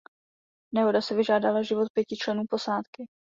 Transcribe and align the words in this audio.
Nehoda 0.73 1.01
si 1.01 1.13
vyžádala 1.13 1.61
život 1.63 1.87
pěti 1.93 2.15
členů 2.15 2.43
posádky. 2.49 3.05